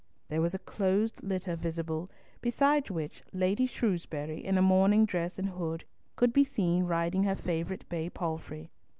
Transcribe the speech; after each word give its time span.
There 0.29 0.41
was 0.41 0.55
a 0.55 0.65
closed 0.65 1.21
litter 1.21 1.55
visible, 1.55 2.09
beside 2.41 2.89
which 2.89 3.21
Lady 3.33 3.67
Shrewsbury, 3.67 4.43
in 4.43 4.57
a 4.57 4.61
mourning 4.63 5.05
dress 5.05 5.37
and 5.37 5.49
hood, 5.49 5.83
could 6.15 6.33
be 6.33 6.43
seen 6.43 6.85
riding 6.85 7.21
her 7.25 7.35
favourite 7.35 7.87
bay 7.87 8.09
palfrey. 8.09 8.71